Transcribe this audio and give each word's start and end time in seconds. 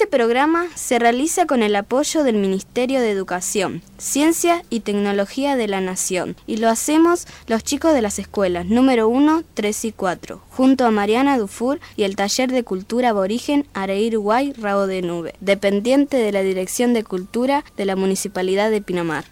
Este 0.00 0.16
programa 0.16 0.66
se 0.76 0.98
realiza 0.98 1.44
con 1.44 1.62
el 1.62 1.76
apoyo 1.76 2.24
del 2.24 2.36
Ministerio 2.36 3.02
de 3.02 3.10
Educación, 3.10 3.82
Ciencia 3.98 4.62
y 4.70 4.80
Tecnología 4.80 5.56
de 5.56 5.68
la 5.68 5.82
Nación 5.82 6.36
y 6.46 6.56
lo 6.56 6.70
hacemos 6.70 7.26
los 7.48 7.62
chicos 7.62 7.92
de 7.92 8.00
las 8.00 8.18
escuelas 8.18 8.64
número 8.64 9.10
1, 9.10 9.42
3 9.52 9.84
y 9.84 9.92
4, 9.92 10.40
junto 10.52 10.86
a 10.86 10.90
Mariana 10.90 11.36
Dufour 11.36 11.80
y 11.96 12.04
el 12.04 12.16
Taller 12.16 12.50
de 12.50 12.64
Cultura 12.64 13.10
Aborigen 13.10 13.66
Areir 13.74 14.18
Rabo 14.58 14.86
de 14.86 15.02
Nube, 15.02 15.34
dependiente 15.42 16.16
de 16.16 16.32
la 16.32 16.40
Dirección 16.40 16.94
de 16.94 17.04
Cultura 17.04 17.62
de 17.76 17.84
la 17.84 17.94
Municipalidad 17.94 18.70
de 18.70 18.80
Pinamar. 18.80 19.26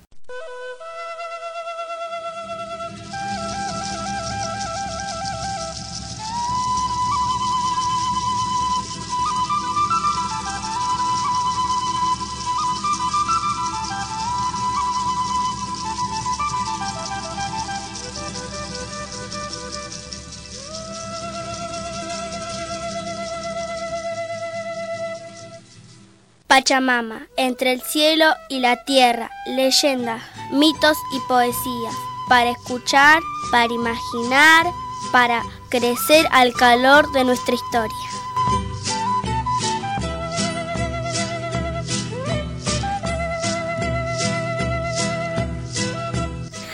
Pachamama, 26.68 27.22
entre 27.38 27.72
el 27.72 27.80
cielo 27.80 28.27
y 28.50 28.60
la 28.60 28.84
tierra, 28.84 29.30
leyendas, 29.46 30.22
mitos 30.50 30.98
y 31.14 31.20
poesías, 31.27 31.94
para 32.28 32.50
escuchar, 32.50 33.22
para 33.50 33.72
imaginar, 33.72 34.66
para 35.10 35.42
crecer 35.70 36.28
al 36.30 36.52
calor 36.52 37.10
de 37.12 37.24
nuestra 37.24 37.54
historia. 37.54 37.96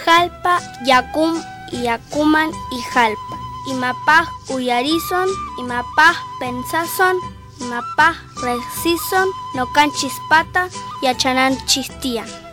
Jalpa, 0.05 0.59
Yacum, 0.85 1.41
Yacuman 1.71 2.51
y 2.73 2.81
Jalpa. 2.93 3.39
Imapaj 3.69 4.29
Uyarizon, 4.49 5.29
Imapaj 5.61 6.17
Pensazon, 6.41 7.17
Mapa, 7.61 8.17
Resison, 8.45 9.29
Nocan 9.55 9.91
Chispata 9.93 10.69
y 11.01 11.07
Achanan 11.07 11.57
Chistian. 11.67 12.44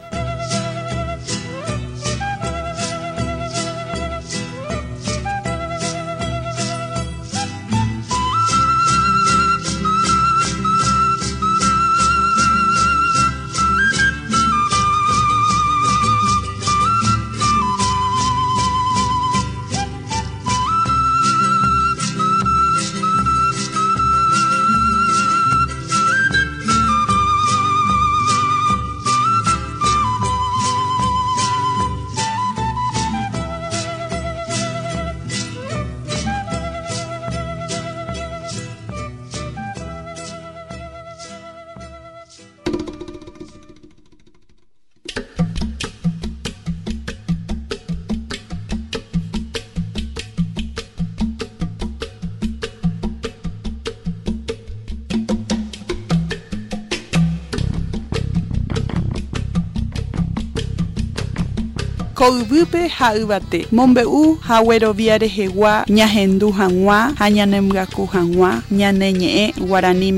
Koyvýpe 62.31 62.87
ha 62.87 63.07
yvate 63.19 63.59
mombe'u 63.77 64.37
hagueroviáre 64.47 65.27
hegua 65.37 65.73
ñahendu 65.97 66.47
hag̃ua 66.59 66.99
ha 67.19 67.25
ñanemyaku 67.37 68.03
hag̃ua 68.13 68.51
ñane 68.79 69.07
ñe'ẽ 69.19 69.45
guarani. 69.67 70.09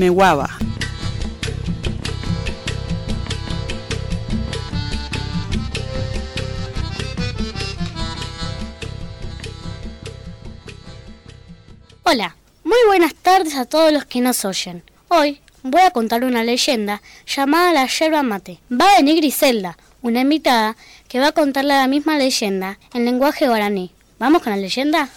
Hola, 12.04 12.36
muy 12.62 12.78
buenas 12.86 13.14
tardes 13.14 13.56
a 13.56 13.64
todos 13.64 13.92
los 13.92 14.04
que 14.04 14.20
nos 14.20 14.44
oyen. 14.44 14.84
Hoy 15.08 15.40
voy 15.64 15.80
a 15.80 15.90
contar 15.90 16.24
una 16.24 16.44
leyenda 16.44 17.00
llamada 17.26 17.72
la 17.72 17.86
yerba 17.86 18.22
mate. 18.22 18.58
Va 18.70 18.92
a 18.92 18.96
venir 18.98 19.16
Griselda, 19.16 19.78
una 20.02 20.20
invitada 20.20 20.76
que 21.08 21.18
va 21.18 21.28
a 21.28 21.32
contarle 21.32 21.74
la 21.74 21.88
misma 21.88 22.18
leyenda 22.18 22.78
en 22.92 23.06
lenguaje 23.06 23.48
guaraní. 23.48 23.90
¿Vamos 24.18 24.42
con 24.42 24.52
la 24.52 24.58
leyenda? 24.58 25.08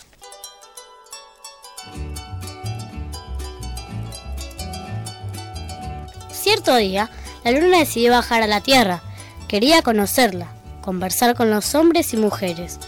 Cierto 6.32 6.78
día, 6.78 7.10
la 7.44 7.52
luna 7.52 7.80
decidió 7.80 8.14
bajar 8.14 8.42
a 8.42 8.48
la 8.48 8.62
tierra. 8.62 9.02
Quería 9.50 9.82
conocerla, 9.82 10.48
conversar 10.82 11.36
con 11.36 11.50
los 11.50 11.76
hombres 11.76 12.14
y 12.14 12.18
mujeres, 12.18 12.80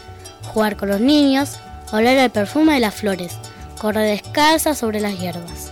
jugar 0.54 0.78
con 0.78 0.88
los 0.88 1.00
niños, 1.00 1.58
oler 1.92 2.16
el 2.16 2.30
perfume 2.30 2.74
de 2.74 2.80
las 2.80 2.94
flores, 2.94 3.36
correr 3.78 4.18
descalza 4.18 4.74
sobre 4.74 5.00
las 5.00 5.20
hierbas. 5.20 5.69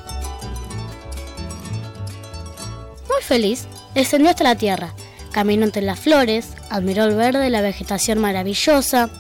Feliz, 3.29 3.67
descendió 3.95 4.31
hasta 4.31 4.43
la 4.43 4.57
tierra, 4.57 4.95
caminó 5.33 5.65
entre 5.65 5.83
las 5.83 6.01
flores, 6.01 6.49
admiró 6.71 7.05
el 7.05 7.15
verde 7.15 7.41
de 7.41 7.51
la 7.51 7.61
vegetación 7.61 8.19
maravillosa, 8.19 9.11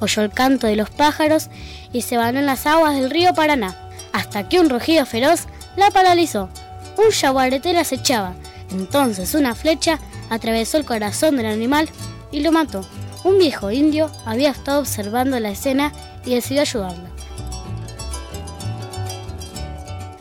oyó 0.00 0.22
el 0.22 0.30
canto 0.30 0.66
de 0.66 0.74
los 0.74 0.90
pájaros 0.90 1.48
y 1.92 2.02
se 2.02 2.16
bañó 2.16 2.40
en 2.40 2.46
las 2.46 2.66
aguas 2.66 2.94
del 2.94 3.10
río 3.10 3.34
Paraná, 3.34 3.76
hasta 4.12 4.48
que 4.48 4.58
un 4.58 4.70
rugido 4.70 5.06
feroz 5.06 5.42
la 5.76 5.90
paralizó. 5.90 6.48
Un 6.96 7.10
yaguareté 7.10 7.72
la 7.72 7.82
acechaba. 7.82 8.34
Entonces 8.70 9.34
una 9.34 9.54
flecha 9.54 10.00
atravesó 10.30 10.78
el 10.78 10.84
corazón 10.84 11.36
del 11.36 11.46
animal 11.46 11.88
y 12.32 12.40
lo 12.40 12.50
mató. 12.50 12.84
Un 13.22 13.38
viejo 13.38 13.70
indio 13.70 14.10
había 14.24 14.50
estado 14.50 14.80
observando 14.80 15.38
la 15.38 15.50
escena 15.50 15.92
y 16.24 16.34
decidió 16.34 16.62
ayudarla. 16.62 17.10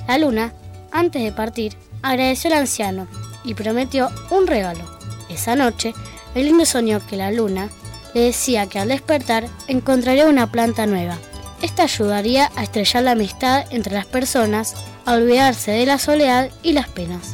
La 0.08 0.18
luna, 0.18 0.54
antes 0.92 1.24
de 1.24 1.32
partir, 1.32 1.76
agradeció 2.02 2.52
al 2.52 2.60
anciano 2.60 3.08
y 3.48 3.56
prometió 3.56 4.12
un 4.30 4.46
regalo. 4.46 4.84
Esa 5.30 5.56
noche, 5.56 5.96
el 6.36 6.48
indio 6.48 6.66
soñó 6.66 7.04
que 7.08 7.16
la 7.16 7.32
luna 7.32 7.70
le 8.14 8.22
decía 8.22 8.68
que 8.68 8.80
al 8.80 8.90
despertar 8.90 9.48
encontraría 9.68 10.28
una 10.28 10.52
planta 10.52 10.86
nueva. 10.86 11.18
Esta 11.62 11.84
ayudaría 11.84 12.52
a 12.56 12.64
estrellar 12.64 13.04
la 13.04 13.12
amistad 13.12 13.66
entre 13.72 13.94
las 13.94 14.06
personas, 14.06 14.76
a 15.06 15.14
olvidarse 15.14 15.72
de 15.72 15.86
la 15.86 15.98
soledad 15.98 16.50
y 16.62 16.74
las 16.74 16.88
penas. 16.88 17.34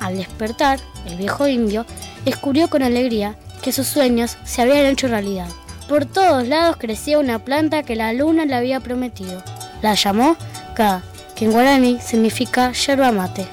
Al 0.00 0.16
despertar, 0.16 0.78
el 1.06 1.16
viejo 1.16 1.48
indio 1.48 1.86
descubrió 2.24 2.68
con 2.68 2.82
alegría 2.82 3.36
que 3.62 3.72
sus 3.72 3.86
sueños 3.86 4.36
se 4.44 4.62
habían 4.62 4.86
hecho 4.86 5.08
realidad. 5.08 5.48
Por 5.88 6.06
todos 6.06 6.46
lados 6.46 6.76
crecía 6.78 7.18
una 7.18 7.40
planta 7.40 7.82
que 7.82 7.96
la 7.96 8.12
luna 8.12 8.44
le 8.44 8.54
había 8.54 8.80
prometido. 8.80 9.42
La 9.82 9.94
llamó 9.94 10.36
Ka, 10.74 11.02
que 11.40 11.46
en 11.46 11.52
guaraní 11.52 11.98
significa 12.00 12.70
yerba 12.72 13.10
mate. 13.12 13.46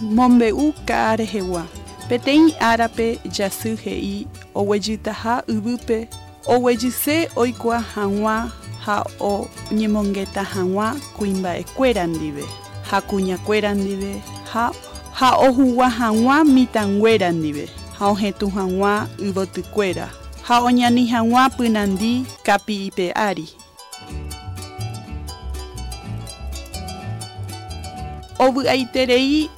Mombe'u 0.00 0.72
ka'áre 0.86 1.24
hegua. 1.24 1.66
Peteĩ 2.08 2.54
árape 2.60 3.18
jasy 3.24 3.74
he'i 3.84 4.26
oguejytaha 4.54 5.42
yvýpe 5.48 6.08
oguejyse 6.46 7.28
oikuaa 7.36 7.82
hag̃ua 7.94 8.50
ha 8.86 9.04
oñemongeta 9.20 10.42
hag̃ua 10.42 10.94
kuimba'ekuéra 11.16 12.06
ndive 12.06 12.44
ha 12.90 13.00
kuñakuéra 13.00 13.74
ndive 13.74 14.22
ha 14.52 14.70
ha 15.12 15.28
ohugua 15.46 15.88
hag̃ua 15.88 16.44
mitãnguéra 16.44 17.32
ndive 17.32 17.66
ha 18.04 18.10
ohetũ 18.12 18.46
hag̃ua 18.56 19.08
yvotykuéra 19.26 20.08
ha 20.46 20.56
oñani 20.68 21.04
hag̃ua 21.12 21.44
pynandi 21.56 22.12
kapi'ipe 22.46 23.06
ári 23.28 23.46
ovy'aiterei 28.44 29.48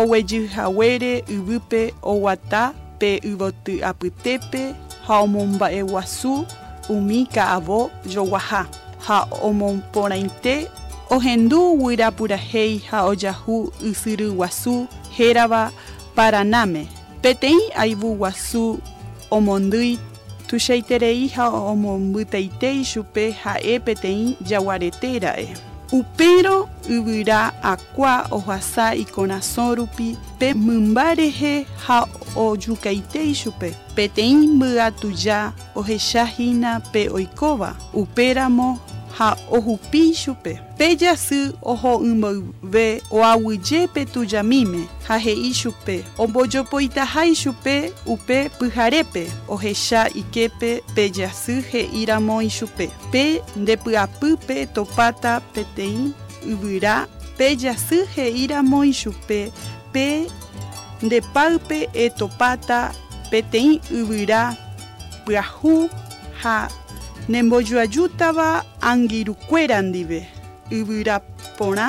oguejyhaguére 0.00 1.12
yvýpe 1.36 1.82
oguata 2.02 2.62
pe 2.98 3.10
uvoty 3.32 3.74
apytépe 3.90 4.62
ha 5.06 5.14
omomba'e 5.24 5.82
guasu 5.90 6.46
umi 6.94 7.18
ka'avo 7.34 7.90
joguaha 8.12 8.62
ha 9.06 9.18
omomporãite 9.48 10.54
ohendu 11.10 11.58
guyra 11.80 12.08
ha 12.90 12.98
ojahu 13.10 13.72
ysyry 13.90 14.28
guasu 14.38 14.86
hérava 15.16 15.62
Paranáme 16.16 16.97
peteĩ 17.22 17.58
aivu 17.82 18.14
guasu 18.20 18.64
omondýi 19.30 19.98
tuichaiterei 20.48 21.28
ha 21.36 21.48
omombytaite 21.48 22.70
chupe 22.90 23.24
ha'e 23.42 23.78
peteĩ 23.86 24.36
jaguaretera'e 24.48 25.48
Upéro 25.92 26.68
yvyra 26.88 27.52
akua 27.62 28.26
ohasa 28.30 28.92
ikorasõ 29.02 29.74
rupi 29.78 30.08
pe 30.38 30.52
mymba 30.54 31.14
rehe 31.16 31.64
ha 31.86 32.04
ojukaite 32.36 33.22
chupe 33.34 33.70
peteĩ 33.96 34.34
mbyatuja 34.56 35.38
ohechahína 35.74 36.80
pe 36.92 37.08
oikóva 37.08 37.70
upéramo 37.94 38.78
ha 39.18 39.36
ohupi 39.50 40.14
chupe 40.14 40.60
pe. 40.78 40.96
Jasy 40.96 41.52
oho 41.62 41.92
ymboyve 42.04 43.02
oaguije 43.10 43.88
pe 43.94 44.04
tujamíme 44.04 44.86
ha 45.08 45.18
he'i 45.18 45.52
chupe 45.54 46.04
ombojopoitahái 46.18 47.34
chupe 47.34 47.92
upe 48.06 48.48
pyharépe 48.58 49.26
ohecha 49.48 50.08
iképe 50.14 50.80
pe 50.94 51.10
jasy 51.10 51.60
he'íramo 51.70 52.42
ichupe 52.42 52.90
pe. 53.12 53.42
Ndepy'apýpe 53.56 54.66
topáta 54.74 55.40
peteĩ 55.54 56.12
yvyra 56.46 57.06
pe 57.36 57.56
jasy 57.56 57.98
he'íramo 58.16 58.84
ichupe 58.84 59.50
pe. 59.92 60.26
Ndepáype 61.02 61.88
etopáta 61.94 62.90
peteĩ 63.30 63.80
yvyra 63.90 64.56
pyahu 65.26 65.88
ha 66.42 66.68
nembojoajútava 67.28 68.64
angirukuéra 68.80 69.82
ndive 69.82 70.20
yvyra 70.70 71.20
porã 71.58 71.86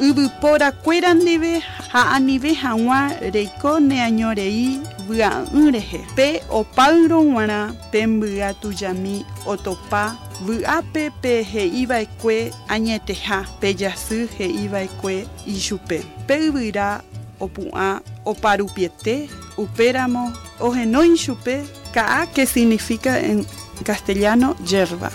yvypórakuéra 0.00 1.14
ndive 1.14 1.62
ha 1.92 2.02
anive 2.16 2.52
hag̃ua 2.62 3.00
reiko 3.34 3.72
neañorei 3.88 4.80
vy'a'ỹ 5.08 5.62
rehe 5.74 6.00
pe 6.16 6.26
opáyro 6.50 7.18
g̃uarã 7.22 7.60
pe 7.92 8.06
mbya 8.06 8.54
tujami 8.60 9.24
otopa 9.46 10.02
vy'ápe 10.46 11.10
pe 11.22 11.32
he'íva'ekue 11.52 12.50
añeteha 12.68 13.38
pe 13.60 13.74
jasy 13.74 14.26
he'íva'ekue 14.38 15.26
ichupe. 15.46 15.98
Pe 16.26 16.34
yvyra 16.46 17.02
opu'ã 17.40 18.00
oparupiete 18.24 19.28
upéramo 19.58 20.32
ohenói 20.60 21.16
chupe 21.18 21.62
ka'a 21.94 22.26
que 22.34 22.46
significa 22.46 23.18
en 23.18 23.44
castellano 23.84 24.54
yerba. 24.66 25.10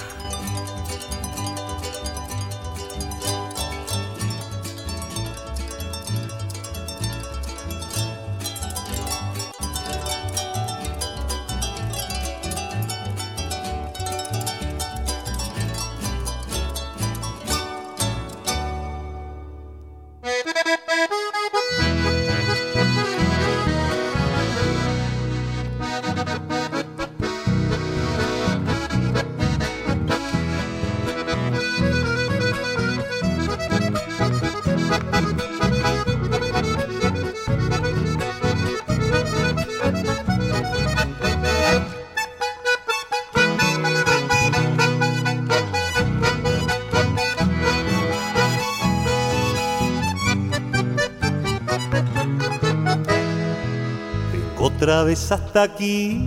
Otra 54.97 55.03
vez 55.03 55.31
hasta 55.31 55.61
aquí, 55.61 56.17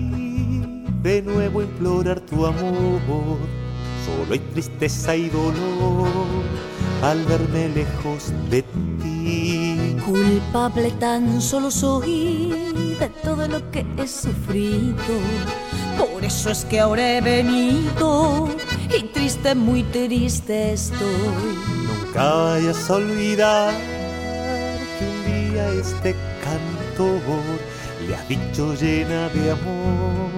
de 1.02 1.22
nuevo 1.22 1.60
implorar 1.60 2.20
tu 2.20 2.46
amor. 2.46 3.38
Solo 4.06 4.32
hay 4.32 4.38
tristeza 4.38 5.16
y 5.16 5.28
dolor 5.28 6.06
al 7.02 7.24
verme 7.24 7.68
lejos 7.70 8.32
de 8.48 8.62
ti. 8.62 9.96
Culpable 10.06 10.92
tan 11.00 11.40
solo 11.40 11.68
soy 11.68 12.94
de 13.00 13.08
todo 13.24 13.48
lo 13.48 13.68
que 13.72 13.84
he 13.96 14.06
sufrido. 14.06 14.94
Por 15.98 16.24
eso 16.24 16.50
es 16.50 16.64
que 16.64 16.78
ahora 16.78 17.16
he 17.16 17.20
venido 17.20 18.50
y 18.96 19.02
triste, 19.02 19.56
muy 19.56 19.82
triste 19.82 20.74
estoy. 20.74 21.58
Nunca 22.04 22.34
vayas 22.34 22.88
a 22.88 22.94
olvidar 22.94 23.74
que 24.96 25.04
un 25.04 25.50
día 25.50 25.72
este 25.72 26.14
cantor 26.44 27.20
le 28.06 28.16
ha 28.16 28.22
dicho 28.24 28.74
llena 28.74 29.28
de 29.28 29.50
amor, 29.50 30.30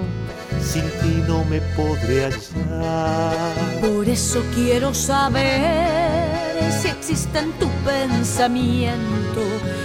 sin 0.61 0.82
ti 1.00 1.23
no 1.26 1.44
me 1.44 1.61
podré 1.76 2.25
hallar. 2.25 3.81
Por 3.81 4.09
eso 4.09 4.43
quiero 4.55 4.93
saber 4.94 6.73
si 6.81 6.88
existe 6.88 7.38
en 7.38 7.53
tu 7.53 7.69
pensamiento 7.85 9.41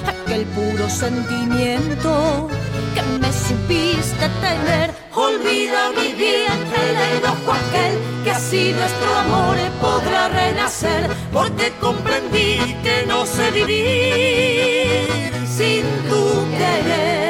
aquel 0.05 0.45
puro 0.47 0.89
sentimiento 0.89 2.47
que 2.93 3.01
me 3.19 3.31
supiste 3.31 4.29
tener. 4.41 4.91
Olvida 5.13 5.91
mi 5.91 6.13
bien 6.13 6.59
el 6.85 7.17
enojo 7.17 7.51
aquel 7.51 7.97
que 8.23 8.31
así 8.31 8.73
nuestro 8.73 9.15
amor 9.15 9.57
podrá 9.81 10.29
renacer, 10.29 11.09
porque 11.33 11.71
comprendí 11.79 12.75
que 12.83 13.05
no 13.07 13.25
sé 13.25 13.49
vivir 13.51 15.31
sin 15.47 15.83
tu 16.09 16.45
querer. 16.57 17.26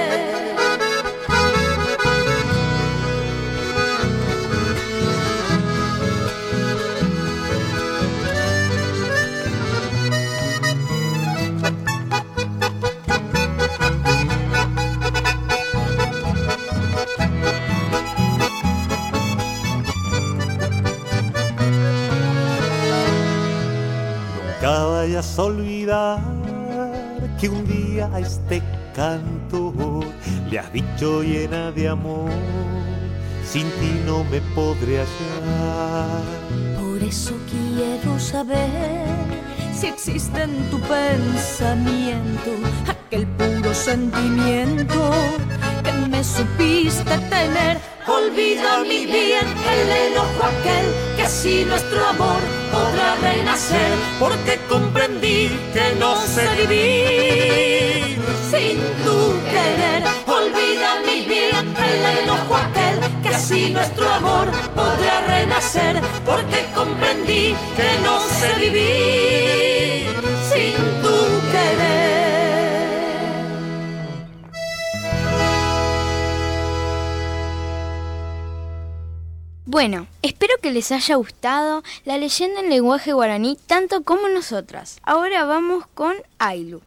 Olvidar 25.44 26.20
que 27.39 27.50
un 27.50 27.65
día 27.67 28.10
a 28.13 28.20
este 28.20 28.62
canto 28.96 30.01
le 30.50 30.60
has 30.60 30.72
dicho 30.74 31.22
llena 31.22 31.72
de 31.72 31.88
amor, 31.88 32.32
sin 33.44 33.63
ti 33.79 34.01
no 34.06 34.24
me 34.25 34.41
podré 34.56 35.00
hallar. 35.00 36.22
Por 36.79 37.03
eso 37.03 37.36
quiero 37.50 38.20
saber 38.20 39.06
si 39.74 39.88
existe 39.88 40.44
en 40.44 40.70
tu 40.72 40.79
pensamiento 40.79 42.51
aquel 42.88 43.27
puro 43.27 43.74
sentimiento 43.74 45.12
supiste 46.36 47.17
tener. 47.29 47.77
Olvida 48.07 48.84
mi 48.84 49.05
bien 49.05 49.46
el 49.74 49.89
enojo 50.12 50.43
aquel 50.43 50.86
que 51.15 51.24
así 51.24 51.65
nuestro 51.65 52.05
amor 52.07 52.39
podrá 52.72 53.15
renacer, 53.15 53.91
porque 54.19 54.60
comprendí 54.69 55.50
que 55.74 55.96
no 56.00 56.15
sé 56.15 56.48
vivir 56.55 58.17
sin 58.50 58.77
tu 59.03 59.34
querer. 59.51 60.03
Olvida 60.25 61.01
mi 61.05 61.25
bien 61.25 61.75
el 61.89 62.24
enojo 62.24 62.55
aquel 62.55 63.00
que 63.22 63.29
así 63.29 63.72
nuestro 63.72 64.10
amor 64.10 64.48
podrá 64.74 65.22
renacer, 65.27 66.01
porque 66.25 66.65
comprendí 66.74 67.55
que 67.75 67.89
no 68.03 68.19
sé 68.39 68.53
vivir 68.60 70.15
sin 70.50 70.75
tu 71.01 71.37
Bueno, 79.77 80.07
espero 80.24 80.55
que 80.60 80.72
les 80.72 80.91
haya 80.91 81.13
gustado 81.17 81.84
la 82.03 82.17
leyenda 82.17 82.62
en 82.62 82.69
lenguaje 82.72 83.13
guaraní 83.13 83.60
tanto 83.67 84.01
como 84.01 84.27
nosotras. 84.27 84.98
Ahora 85.03 85.46
vamos 85.46 85.86
con 85.93 86.15
Ailu. 86.39 86.81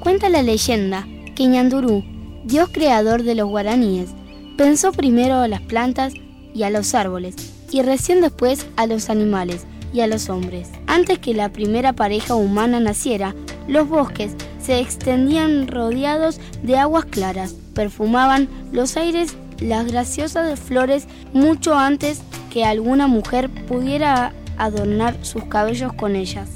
Cuenta 0.00 0.28
la 0.30 0.42
leyenda 0.42 1.06
que 1.36 1.46
Ñandurú, 1.46 2.02
dios 2.42 2.70
creador 2.72 3.22
de 3.22 3.36
los 3.36 3.48
guaraníes, 3.48 4.10
pensó 4.58 4.90
primero 4.90 5.36
a 5.36 5.46
las 5.46 5.60
plantas 5.60 6.12
y 6.52 6.64
a 6.64 6.70
los 6.70 6.92
árboles, 6.96 7.36
y 7.70 7.82
recién 7.82 8.20
después 8.20 8.66
a 8.74 8.88
los 8.88 9.10
animales 9.10 9.64
y 9.92 10.00
a 10.00 10.08
los 10.08 10.28
hombres. 10.28 10.70
Antes 10.88 11.20
que 11.20 11.34
la 11.34 11.52
primera 11.52 11.92
pareja 11.92 12.34
humana 12.34 12.80
naciera, 12.80 13.36
los 13.68 13.88
bosques 13.88 14.34
se 14.70 14.78
extendían 14.78 15.66
rodeados 15.66 16.38
de 16.62 16.78
aguas 16.78 17.04
claras, 17.04 17.56
perfumaban 17.74 18.48
los 18.70 18.96
aires 18.96 19.34
las 19.58 19.84
graciosas 19.84 20.60
flores 20.60 21.08
mucho 21.32 21.74
antes 21.74 22.22
que 22.52 22.64
alguna 22.64 23.08
mujer 23.08 23.50
pudiera 23.50 24.32
adornar 24.58 25.16
sus 25.22 25.42
cabellos 25.46 25.92
con 25.94 26.14
ellas. 26.14 26.50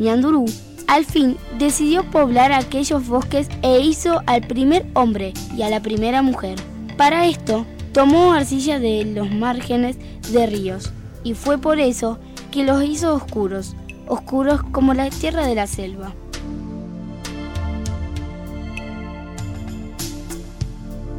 Ñandurú 0.00 0.46
al 0.88 1.04
fin 1.04 1.36
decidió 1.60 2.02
poblar 2.10 2.50
aquellos 2.50 3.06
bosques 3.06 3.46
e 3.62 3.78
hizo 3.78 4.22
al 4.26 4.40
primer 4.40 4.86
hombre 4.94 5.34
y 5.56 5.62
a 5.62 5.70
la 5.70 5.80
primera 5.80 6.20
mujer. 6.22 6.58
Para 6.96 7.26
esto, 7.26 7.64
tomó 7.92 8.32
arcilla 8.32 8.78
de 8.78 9.04
los 9.04 9.30
márgenes 9.30 9.96
de 10.32 10.46
ríos 10.46 10.92
y 11.24 11.34
fue 11.34 11.58
por 11.58 11.80
eso 11.80 12.18
que 12.50 12.64
los 12.64 12.82
hizo 12.84 13.14
oscuros, 13.14 13.74
oscuros 14.06 14.62
como 14.72 14.94
la 14.94 15.10
tierra 15.10 15.46
de 15.46 15.54
la 15.54 15.66
selva. 15.66 16.14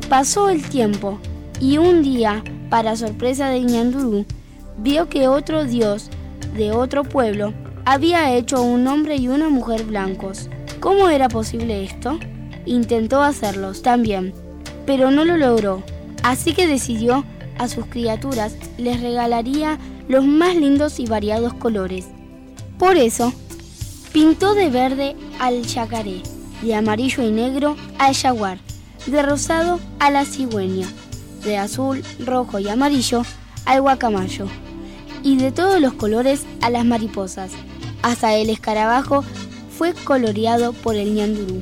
Pasó 0.10 0.50
el 0.50 0.62
tiempo 0.68 1.20
y 1.60 1.78
un 1.78 2.04
día, 2.04 2.44
para 2.70 2.96
sorpresa 2.96 3.48
de 3.50 3.62
Ñandurú, 3.62 4.26
vio 4.78 5.08
que 5.08 5.28
otro 5.28 5.64
dios 5.64 6.10
de 6.56 6.72
otro 6.72 7.04
pueblo 7.04 7.54
había 7.86 8.34
hecho 8.36 8.62
un 8.62 8.88
hombre 8.88 9.16
y 9.16 9.28
una 9.28 9.50
mujer 9.50 9.84
blancos. 9.86 10.50
¿Cómo 10.80 11.10
era 11.10 11.30
posible 11.30 11.84
esto? 11.84 12.20
Intentó 12.66 13.22
hacerlos 13.22 13.82
también, 13.82 14.34
pero 14.86 15.12
no 15.12 15.24
lo 15.26 15.38
logró. 15.38 15.84
Así 16.24 16.54
que 16.54 16.68
decidió 16.68 17.26
a 17.58 17.68
sus 17.68 17.86
criaturas 17.86 18.56
les 18.78 19.02
regalaría 19.02 19.78
los 20.08 20.26
más 20.26 20.56
lindos 20.56 21.00
y 21.00 21.06
variados 21.06 21.54
colores. 21.54 22.08
Por 22.78 22.98
eso, 22.98 23.34
pintó 24.12 24.54
de 24.56 24.70
verde 24.70 25.16
al 25.40 25.64
yacaré, 25.64 26.22
de 26.62 26.76
amarillo 26.76 27.24
y 27.24 27.32
negro 27.32 27.76
al 28.00 28.16
jaguar, 28.16 28.60
de 29.06 29.22
rosado 29.22 29.80
a 30.00 30.12
la 30.12 30.26
cigüeña, 30.26 30.88
de 31.44 31.58
azul, 31.58 32.04
rojo 32.20 32.60
y 32.60 32.70
amarillo 32.70 33.24
al 33.66 33.82
guacamayo, 33.82 34.48
y 35.24 35.38
de 35.38 35.52
todos 35.52 35.80
los 35.80 35.94
colores 35.94 36.44
a 36.62 36.70
las 36.70 36.86
mariposas. 36.86 37.52
Hasta 38.02 38.36
el 38.36 38.50
escarabajo 38.50 39.24
fue 39.78 39.94
coloreado 39.94 40.74
por 40.74 40.96
el 40.96 41.14
ñandurú. 41.14 41.62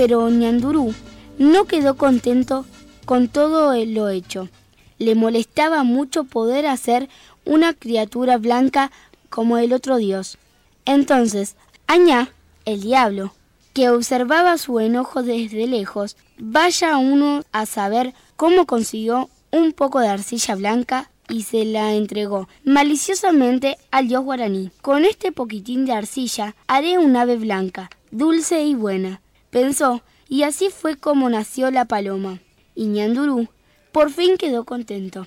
Pero 0.00 0.30
ñandurú 0.30 0.94
no 1.36 1.66
quedó 1.66 1.98
contento 1.98 2.64
con 3.04 3.28
todo 3.28 3.74
lo 3.84 4.08
hecho. 4.08 4.48
Le 4.96 5.14
molestaba 5.14 5.82
mucho 5.84 6.24
poder 6.24 6.64
hacer 6.64 7.10
una 7.44 7.74
criatura 7.74 8.38
blanca 8.38 8.90
como 9.28 9.58
el 9.58 9.74
otro 9.74 9.98
dios. 9.98 10.38
Entonces, 10.86 11.54
Añá, 11.86 12.30
el 12.64 12.80
diablo, 12.80 13.34
que 13.74 13.90
observaba 13.90 14.56
su 14.56 14.80
enojo 14.80 15.22
desde 15.22 15.66
lejos, 15.66 16.16
vaya 16.38 16.96
uno 16.96 17.42
a 17.52 17.66
saber 17.66 18.14
cómo 18.36 18.64
consiguió 18.64 19.28
un 19.50 19.74
poco 19.74 20.00
de 20.00 20.08
arcilla 20.08 20.54
blanca 20.54 21.10
y 21.28 21.42
se 21.42 21.66
la 21.66 21.92
entregó 21.92 22.48
maliciosamente 22.64 23.76
al 23.90 24.08
dios 24.08 24.24
guaraní. 24.24 24.70
Con 24.80 25.04
este 25.04 25.30
poquitín 25.30 25.84
de 25.84 25.92
arcilla 25.92 26.54
haré 26.68 26.96
un 26.96 27.16
ave 27.16 27.36
blanca, 27.36 27.90
dulce 28.10 28.62
y 28.64 28.74
buena, 28.74 29.20
pensó, 29.50 30.02
y 30.28 30.44
así 30.44 30.70
fue 30.70 30.96
como 30.96 31.28
nació 31.28 31.70
la 31.70 31.84
paloma. 31.84 32.40
Y 32.74 32.86
Ñandurú 32.86 33.48
por 33.92 34.10
fin 34.10 34.36
quedó 34.36 34.64
contento. 34.64 35.26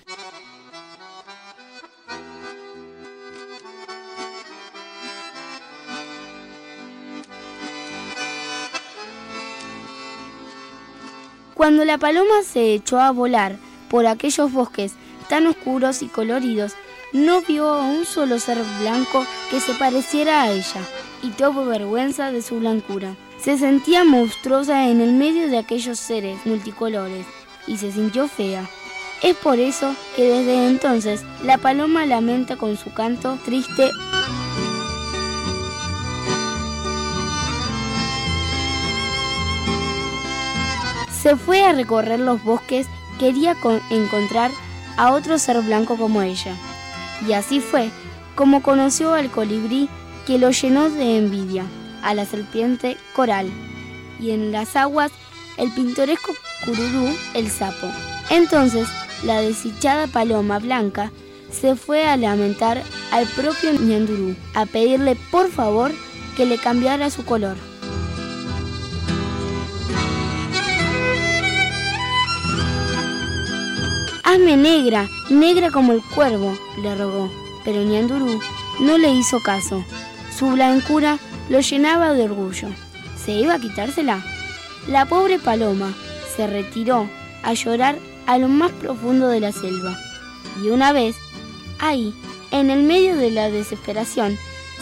Cuando 11.53 11.85
la 11.85 11.97
paloma 11.97 12.43
se 12.43 12.73
echó 12.73 12.99
a 12.99 13.11
volar 13.11 13.57
por 13.89 14.07
aquellos 14.07 14.51
bosques 14.51 14.93
tan 15.29 15.47
oscuros 15.47 16.01
y 16.01 16.07
coloridos, 16.07 16.73
no 17.13 17.41
vio 17.41 17.69
a 17.69 17.83
un 17.83 18.05
solo 18.05 18.39
ser 18.39 18.57
blanco 18.81 19.25
que 19.51 19.59
se 19.59 19.73
pareciera 19.73 20.41
a 20.41 20.51
ella, 20.51 20.81
y 21.21 21.29
tuvo 21.29 21.65
vergüenza 21.65 22.31
de 22.31 22.41
su 22.41 22.59
blancura. 22.59 23.15
Se 23.43 23.57
sentía 23.57 24.05
monstruosa 24.05 24.87
en 24.87 25.01
el 25.01 25.11
medio 25.11 25.49
de 25.49 25.57
aquellos 25.57 25.99
seres 25.99 26.45
multicolores, 26.45 27.25
y 27.67 27.75
se 27.75 27.91
sintió 27.91 28.29
fea. 28.29 28.69
Es 29.21 29.35
por 29.35 29.59
eso 29.59 29.93
que 30.15 30.23
desde 30.23 30.67
entonces 30.67 31.25
la 31.43 31.57
paloma 31.57 32.05
lamenta 32.05 32.55
con 32.55 32.77
su 32.77 32.93
canto 32.93 33.37
triste 33.43 33.89
Se 41.11 41.35
fue 41.37 41.63
a 41.63 41.71
recorrer 41.73 42.19
los 42.19 42.43
bosques, 42.43 42.87
quería 43.17 43.55
encontrar 43.89 44.51
a 44.97 45.11
otro 45.11 45.37
ser 45.37 45.61
blanco 45.61 45.97
como 45.97 46.21
ella. 46.21 46.55
Y 47.27 47.33
así 47.33 47.59
fue 47.59 47.89
como 48.35 48.63
conoció 48.63 49.13
al 49.13 49.31
colibrí 49.31 49.89
que 50.27 50.37
lo 50.37 50.51
llenó 50.51 50.89
de 50.89 51.17
envidia, 51.17 51.65
a 52.03 52.13
la 52.13 52.25
serpiente 52.25 52.97
coral, 53.15 53.49
y 54.19 54.31
en 54.31 54.51
las 54.51 54.75
aguas 54.75 55.11
el 55.57 55.71
pintoresco 55.71 56.33
cururú, 56.65 57.07
el 57.33 57.49
sapo. 57.49 57.87
Entonces, 58.29 58.87
la 59.23 59.41
desdichada 59.41 60.07
paloma 60.07 60.59
blanca 60.59 61.11
se 61.51 61.75
fue 61.75 62.05
a 62.05 62.17
lamentar 62.17 62.81
al 63.11 63.25
propio 63.27 63.73
ñandurú, 63.73 64.35
a 64.53 64.65
pedirle 64.65 65.15
por 65.31 65.49
favor 65.49 65.91
que 66.35 66.45
le 66.45 66.57
cambiara 66.57 67.09
su 67.09 67.23
color. 67.23 67.55
Hazme 74.23 74.57
negra, 74.57 75.07
negra 75.29 75.69
como 75.69 75.93
el 75.93 76.01
cuervo, 76.15 76.57
le 76.81 76.95
rogó, 76.95 77.29
pero 77.63 77.83
Ñandurú 77.83 78.39
no 78.79 78.97
le 78.97 79.11
hizo 79.11 79.39
caso. 79.41 79.85
Su 80.35 80.49
blancura 80.49 81.19
lo 81.49 81.59
llenaba 81.59 82.13
de 82.13 82.23
orgullo. 82.23 82.69
¿Se 83.15 83.31
iba 83.31 83.55
a 83.55 83.59
quitársela? 83.59 84.23
La 84.87 85.05
pobre 85.05 85.39
paloma 85.39 85.93
se 86.35 86.47
retiró 86.47 87.07
a 87.43 87.53
llorar 87.53 87.97
a 88.25 88.37
lo 88.37 88.47
más 88.47 88.71
profundo 88.71 89.27
de 89.27 89.39
la 89.39 89.51
selva. 89.51 89.97
Y 90.63 90.69
una 90.69 90.91
vez, 90.91 91.15
ahí, 91.79 92.13
en 92.51 92.69
el 92.69 92.83
medio 92.83 93.15
de 93.15 93.31
la 93.31 93.49
desesperación, 93.49 94.37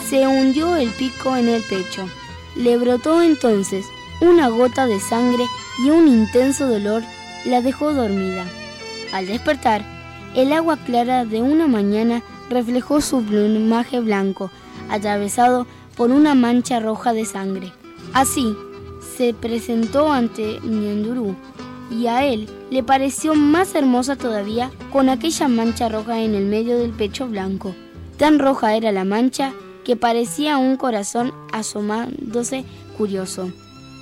se 0.10 0.28
hundió 0.28 0.76
el 0.76 0.90
pico 0.90 1.36
en 1.36 1.48
el 1.48 1.62
pecho. 1.64 2.08
Le 2.56 2.78
brotó 2.78 3.22
entonces 3.22 3.86
una 4.20 4.50
gota 4.50 4.86
de 4.88 5.00
sangre 5.00 5.46
y 5.86 5.90
un 5.90 6.08
intenso 6.08 6.68
dolor 6.68 7.04
la 7.46 7.62
dejó 7.62 7.94
dormida. 7.94 8.46
Al 9.14 9.28
despertar, 9.28 9.84
el 10.36 10.54
agua 10.54 10.78
clara 10.78 11.26
de 11.26 11.42
una 11.42 11.68
mañana 11.68 12.22
reflejó 12.50 13.02
su 13.02 13.24
plumaje 13.24 14.00
blanco, 14.00 14.52
atravesado 14.90 15.68
por 16.02 16.10
una 16.10 16.34
mancha 16.34 16.80
roja 16.80 17.14
de 17.14 17.26
sangre. 17.26 17.72
Así, 18.12 18.58
se 19.16 19.36
presentó 19.36 20.12
ante 20.12 20.60
Ñandurú 20.64 21.36
y 21.92 22.08
a 22.08 22.26
él 22.26 22.50
le 22.72 22.82
pareció 22.82 23.36
más 23.36 23.76
hermosa 23.76 24.16
todavía 24.16 24.72
con 24.92 25.10
aquella 25.10 25.48
mancha 25.48 25.90
roja 25.90 26.20
en 26.22 26.34
el 26.34 26.48
medio 26.48 26.80
del 26.80 26.90
pecho 26.90 27.28
blanco. 27.28 27.76
Tan 28.18 28.40
roja 28.40 28.76
era 28.76 28.92
la 28.92 29.04
mancha 29.04 29.54
que 29.86 29.96
parecía 29.96 30.58
un 30.58 30.76
corazón 30.76 31.36
asomándose 31.54 32.66
curioso. 32.98 33.52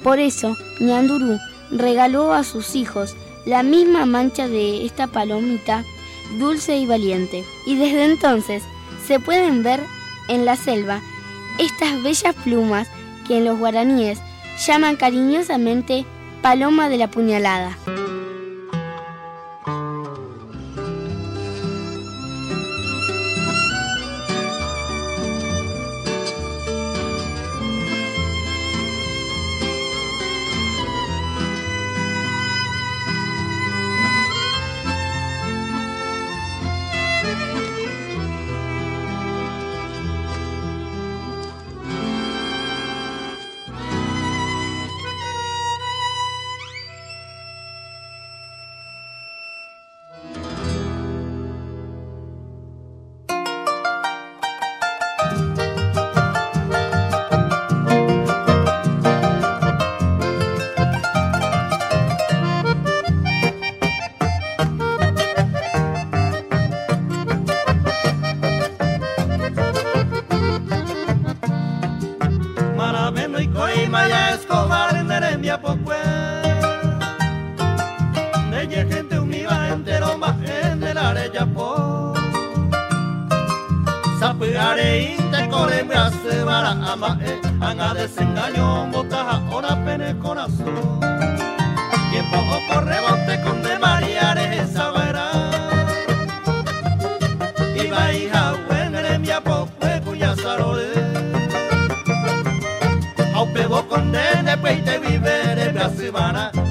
Por 0.02 0.20
eso, 0.20 0.56
Ñandurú 0.80 1.38
regaló 1.70 2.32
a 2.32 2.46
sus 2.46 2.78
hijos 2.78 3.18
la 3.46 3.62
misma 3.62 4.06
mancha 4.06 4.48
de 4.48 4.86
esta 4.86 5.08
palomita 5.08 5.84
dulce 6.40 6.78
y 6.78 6.86
valiente. 6.86 7.44
Y 7.66 7.76
desde 7.76 8.06
entonces 8.06 8.64
se 9.06 9.20
pueden 9.20 9.64
ver 9.64 9.82
en 10.30 10.46
la 10.46 10.56
selva 10.56 11.02
estas 11.60 12.02
bellas 12.02 12.36
plumas 12.44 12.88
que 13.28 13.38
en 13.38 13.46
los 13.46 13.60
guaraníes 13.60 14.20
llaman 14.66 14.96
cariñosamente 14.96 16.06
paloma 16.42 16.90
de 16.90 16.98
la 16.98 17.12
puñalada. 17.12 17.78
Sapigare 84.40 85.00
inte 85.00 85.50
corre 85.50 85.84
me 85.84 85.96
hace 85.96 86.46
vara 86.46 86.70
ama 86.70 87.20
e 87.22 87.42
anga 87.60 87.94
desengaño 87.94 88.90
botaja 88.90 89.42
ora 89.52 89.76
pene 89.84 90.18
corazón. 90.18 91.02
Tiempo 92.10 92.38
o 92.74 92.80
rebote 92.80 93.42
con 93.44 93.62
de 93.62 93.78
mariare 93.78 94.60
esa 94.60 94.92
vera. 94.92 95.28
Iba 97.76 98.14
hija 98.14 98.56
buena 98.66 99.00
Erembia 99.00 99.42
Pocue 99.42 100.02
cuya 100.06 100.34
sarole. 100.38 100.88
Au 103.36 103.46
pebo 103.54 103.84
con 103.90 104.10
nene 104.10 104.56
peite 104.58 105.00
vivere 105.00 105.74
brasivana 105.74 106.50
Primero 106.52 106.69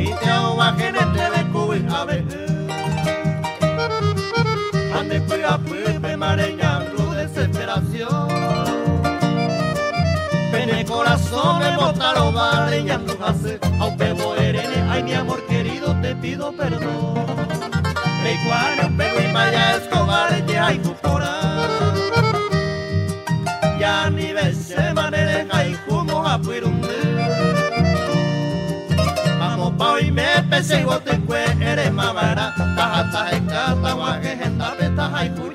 Sapegare 0.00 0.02
y 0.02 0.12
te 0.14 0.30
aguajenete 0.30 1.30
de 1.30 1.52
cubi 1.52 1.86
a 1.92 2.04
ver. 2.04 2.24
Ande 4.98 5.20
cuida 5.24 5.58
pepe 5.58 6.16
mareñando 6.16 7.14
desesperación. 7.14 8.28
Pene 10.50 10.84
corazón 10.84 11.58
me 11.60 11.76
botaron 11.76 12.34
mareñando 12.34 13.16
hace 13.24 13.58
Aunque 13.78 14.14
erene, 14.38 14.84
ay 14.90 15.02
mi 15.02 15.14
amor 15.14 15.44
querido 15.46 15.94
te 16.00 16.14
pido 16.16 16.52
perdón. 16.52 17.26
Rey 18.22 18.36
Juan, 18.44 18.96
pego 18.96 19.20
y 19.20 19.32
maya 19.32 19.76
escobar 19.76 20.44
y 20.46 20.52
hay 20.52 20.78
tu 20.78 20.94
Ya 23.78 24.10
ni 24.10 24.32
ves 24.32 24.56
se 24.58 24.76
hay 25.52 25.78
como 25.88 26.26
a 26.26 26.38
puirunde 26.38 26.79
Moime 29.80 30.26
pese 30.50 30.82
gote 30.84 31.16
kwe 31.26 31.40
ere 31.70 31.90
mabara 31.90 32.46
Taha 32.76 33.02
tahe 33.12 33.40
kata 33.50 33.94
wange 34.00 34.28
henda 34.40 34.68
beta 34.78 35.02
haikura 35.12 35.49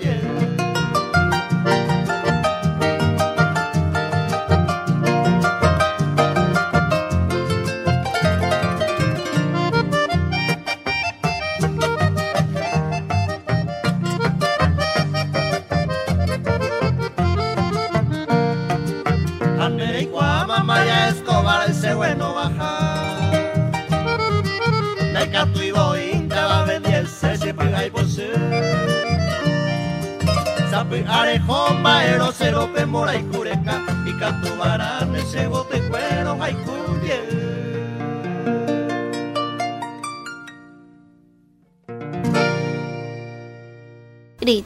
Arejo 31.07 31.73
maero 31.81 32.31
cero 32.31 32.69
pe 32.73 32.85
mora 32.85 33.15
y 33.15 33.23
cureca 33.23 33.81
Y 34.05 34.13
canto 34.19 34.55
barán 34.57 35.15
ese 35.15 35.47
bote 35.47 35.81
cuero 35.89 36.37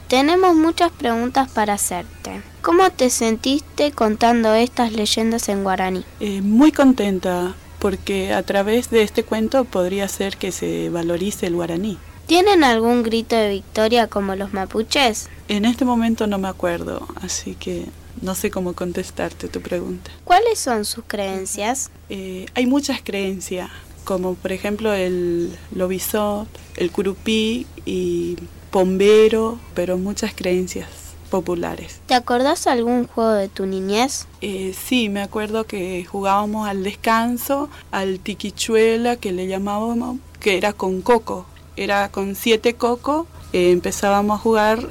tenemos 0.08 0.54
muchas 0.54 0.92
preguntas 0.92 1.50
para 1.50 1.72
hacerte. 1.72 2.42
¿Cómo 2.60 2.90
te 2.90 3.08
sentiste 3.08 3.92
contando 3.92 4.52
estas 4.52 4.92
leyendas 4.92 5.48
en 5.48 5.64
guaraní? 5.64 6.04
Eh, 6.20 6.42
muy 6.42 6.70
contenta 6.70 7.54
porque 7.78 8.34
a 8.34 8.42
través 8.42 8.90
de 8.90 9.02
este 9.02 9.24
cuento 9.24 9.64
podría 9.64 10.06
ser 10.08 10.36
que 10.36 10.52
se 10.52 10.90
valorice 10.90 11.46
el 11.46 11.54
guaraní. 11.54 11.96
¿Tienen 12.30 12.62
algún 12.62 13.02
grito 13.02 13.34
de 13.34 13.48
victoria 13.48 14.06
como 14.06 14.36
los 14.36 14.52
mapuches? 14.52 15.28
En 15.48 15.64
este 15.64 15.84
momento 15.84 16.28
no 16.28 16.38
me 16.38 16.46
acuerdo, 16.46 17.08
así 17.16 17.56
que 17.56 17.86
no 18.22 18.36
sé 18.36 18.52
cómo 18.52 18.72
contestarte 18.74 19.48
tu 19.48 19.60
pregunta. 19.60 20.12
¿Cuáles 20.22 20.60
son 20.60 20.84
sus 20.84 21.02
creencias? 21.08 21.90
Eh, 22.08 22.46
hay 22.54 22.66
muchas 22.68 23.02
creencias, 23.02 23.68
como 24.04 24.36
por 24.36 24.52
ejemplo 24.52 24.92
el 24.92 25.58
lobizot, 25.74 26.46
el 26.76 26.92
curupí 26.92 27.66
y 27.84 28.36
pombero, 28.70 29.58
pero 29.74 29.98
muchas 29.98 30.32
creencias 30.32 30.86
populares. 31.30 32.00
¿Te 32.06 32.14
acordás 32.14 32.68
algún 32.68 33.08
juego 33.08 33.32
de 33.32 33.48
tu 33.48 33.66
niñez? 33.66 34.28
Eh, 34.40 34.72
sí, 34.80 35.08
me 35.08 35.20
acuerdo 35.20 35.64
que 35.64 36.04
jugábamos 36.04 36.68
al 36.68 36.84
descanso, 36.84 37.68
al 37.90 38.20
tiquichuela 38.20 39.16
que 39.16 39.32
le 39.32 39.48
llamábamos, 39.48 40.18
que 40.38 40.56
era 40.56 40.72
con 40.72 41.02
coco, 41.02 41.46
era 41.84 42.08
con 42.10 42.34
siete 42.34 42.74
cocos, 42.74 43.26
eh, 43.52 43.70
empezábamos 43.72 44.38
a 44.38 44.42
jugar 44.42 44.88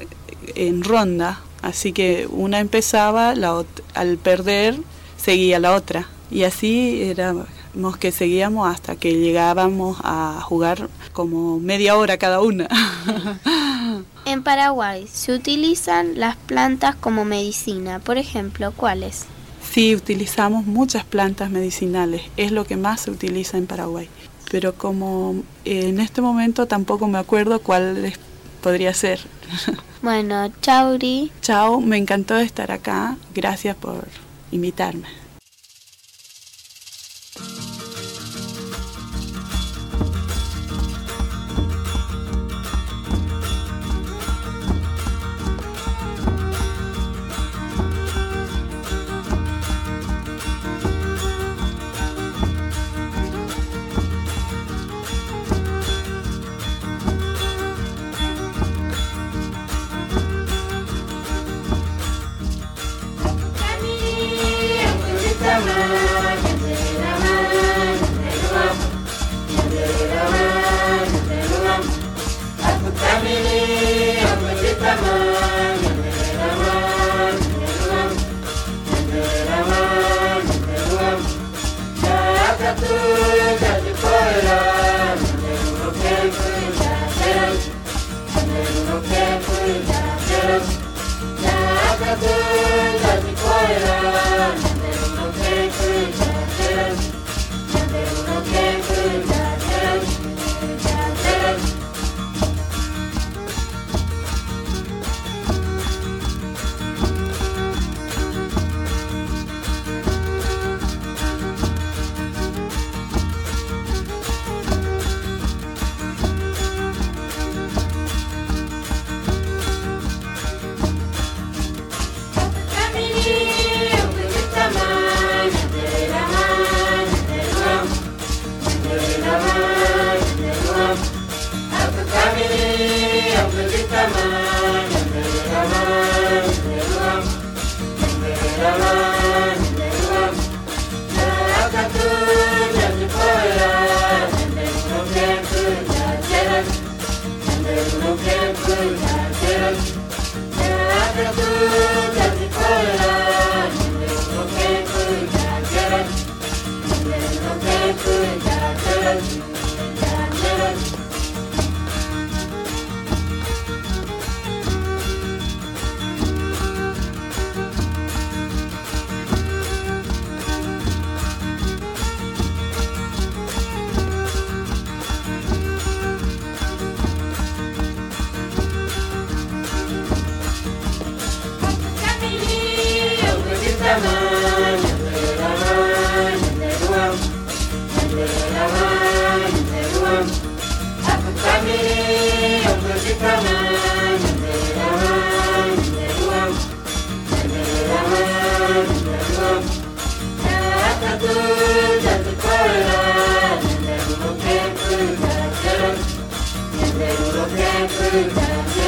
en 0.54 0.82
ronda, 0.84 1.40
así 1.62 1.92
que 1.92 2.26
una 2.30 2.60
empezaba, 2.60 3.34
la 3.34 3.52
ot- 3.54 3.82
al 3.94 4.16
perder 4.18 4.76
seguía 5.16 5.58
la 5.60 5.74
otra, 5.74 6.08
y 6.30 6.44
así 6.44 7.02
éramos 7.02 7.96
que 7.98 8.10
seguíamos 8.12 8.68
hasta 8.72 8.96
que 8.96 9.14
llegábamos 9.14 9.98
a 10.02 10.40
jugar 10.42 10.88
como 11.12 11.58
media 11.60 11.96
hora 11.96 12.16
cada 12.18 12.40
una. 12.40 12.68
En 14.26 14.42
Paraguay 14.42 15.06
se 15.10 15.32
utilizan 15.32 16.18
las 16.20 16.36
plantas 16.36 16.94
como 16.94 17.24
medicina, 17.24 17.98
por 18.00 18.18
ejemplo, 18.18 18.72
¿cuáles? 18.76 19.24
Sí, 19.72 19.94
utilizamos 19.96 20.66
muchas 20.66 21.04
plantas 21.04 21.50
medicinales, 21.50 22.22
es 22.36 22.52
lo 22.52 22.64
que 22.64 22.76
más 22.76 23.00
se 23.02 23.10
utiliza 23.10 23.56
en 23.56 23.66
Paraguay. 23.66 24.08
Pero 24.50 24.74
como 24.74 25.36
eh, 25.64 25.88
en 25.88 26.00
este 26.00 26.20
momento 26.20 26.66
tampoco 26.66 27.06
me 27.06 27.18
acuerdo 27.18 27.60
cuál 27.60 28.12
podría 28.62 28.94
ser. 28.94 29.20
Bueno, 30.02 30.50
Chauri, 30.62 31.30
Chao, 31.42 31.78
me 31.78 31.98
encantó 31.98 32.38
estar 32.38 32.72
acá, 32.72 33.18
gracias 33.34 33.76
por 33.76 34.08
invitarme. 34.50 35.19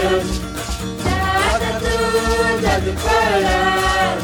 الخير 0.03 0.23
لا 1.05 1.79
توجد 1.79 2.99
فرار 2.99 4.19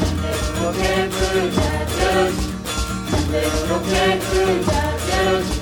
Looking 0.61 1.11
through 1.11 1.51
tattoos, 1.57 2.39
looking. 3.71 5.58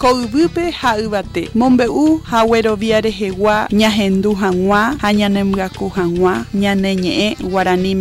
Ko'yvýpe 0.00 0.70
ha 0.80 0.96
yvate 0.96 1.42
mombe'u 1.54 2.20
ha 2.24 2.46
guerovia 2.48 3.00
rehegua 3.04 3.68
ñahendu 3.80 4.32
hag̃ua 4.32 4.96
ha 5.02 5.08
ñanemyaku 5.12 5.86
hag̃ua 5.96 6.32
ñane 6.54 6.90
ñe'ẽ 6.96 7.28
guarani. 7.50 7.92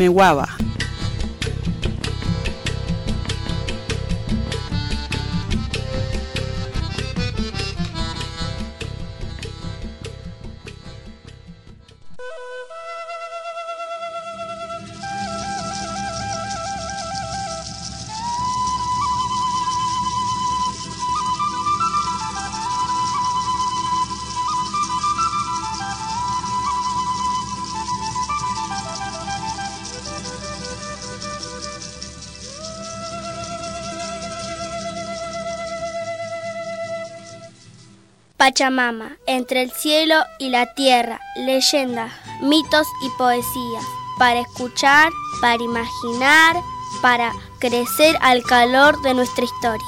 Pachamama, 38.50 39.16
entre 39.28 39.62
el 39.62 39.70
cielo 39.70 40.16
y 40.40 40.50
la 40.50 40.74
tierra, 40.74 41.20
leyendas, 41.36 42.12
mitos 42.42 42.88
y 43.04 43.10
poesías, 43.16 43.86
para 44.18 44.40
escuchar, 44.40 45.12
para 45.40 45.62
imaginar, 45.62 46.56
para 47.00 47.32
crecer 47.60 48.18
al 48.22 48.42
calor 48.42 49.00
de 49.04 49.14
nuestra 49.14 49.46
historia. 49.46 49.86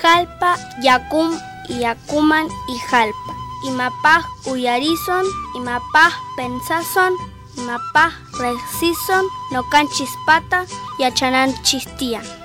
Jalpa, 0.00 0.58
Yacum, 0.80 1.36
Yacuman 1.68 2.46
y 2.68 2.78
Jalpa. 2.88 3.32
Imapaj 3.64 4.24
Uyarizon, 4.46 5.24
Imapaj 5.54 6.12
Pensazon, 6.36 7.14
Imapaj 7.62 8.12
Resison, 8.40 9.24
Nocan 9.52 9.86
Chispata 9.88 10.66
y 10.98 11.04
Achanan 11.04 11.54
Chistian. 11.62 12.41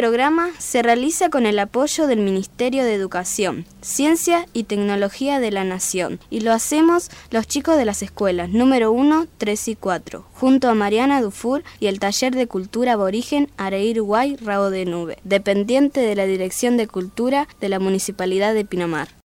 Programa 0.00 0.48
se 0.56 0.80
realiza 0.80 1.28
con 1.28 1.44
el 1.44 1.58
apoyo 1.58 2.06
del 2.06 2.20
Ministerio 2.20 2.84
de 2.84 2.94
Educación, 2.94 3.66
Ciencia 3.82 4.46
y 4.54 4.64
Tecnología 4.64 5.40
de 5.40 5.50
la 5.50 5.62
Nación 5.62 6.20
y 6.30 6.40
lo 6.40 6.54
hacemos 6.54 7.10
los 7.30 7.46
chicos 7.46 7.76
de 7.76 7.84
las 7.84 8.02
escuelas 8.02 8.48
número 8.48 8.92
1, 8.92 9.26
3 9.36 9.68
y 9.68 9.76
4, 9.76 10.24
junto 10.32 10.70
a 10.70 10.74
Mariana 10.74 11.20
Dufour 11.20 11.64
y 11.80 11.88
el 11.88 12.00
Taller 12.00 12.34
de 12.34 12.46
Cultura 12.46 12.94
Aborigen 12.94 13.50
Areir 13.58 14.00
Guay 14.00 14.36
Rabo 14.36 14.70
de 14.70 14.86
Nube, 14.86 15.18
dependiente 15.24 16.00
de 16.00 16.16
la 16.16 16.24
Dirección 16.24 16.78
de 16.78 16.86
Cultura 16.86 17.46
de 17.60 17.68
la 17.68 17.78
Municipalidad 17.78 18.54
de 18.54 18.64
Pinamar. 18.64 19.19